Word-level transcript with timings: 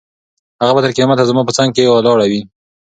هغه 0.61 0.73
به 0.75 0.81
تر 0.83 0.91
قیامته 0.97 1.23
زما 1.29 1.41
په 1.45 1.53
څنګ 1.57 1.69
کې 1.75 1.91
ولاړه 1.93 2.25
وي. 2.31 2.41